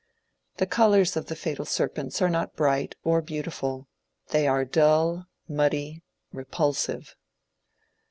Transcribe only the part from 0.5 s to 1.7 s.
The colours of the fatal